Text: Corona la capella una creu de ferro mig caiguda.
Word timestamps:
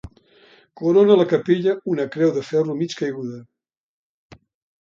Corona 0.81 1.17
la 1.19 1.27
capella 1.33 1.75
una 1.93 2.07
creu 2.17 2.33
de 2.39 2.45
ferro 2.49 2.79
mig 2.81 2.97
caiguda. 3.03 3.39